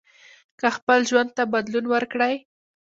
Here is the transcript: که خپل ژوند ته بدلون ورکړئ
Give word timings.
که 0.59 0.67
خپل 0.77 0.99
ژوند 1.09 1.29
ته 1.37 1.43
بدلون 1.53 1.85
ورکړئ 1.93 2.35